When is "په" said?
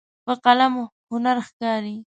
0.25-0.33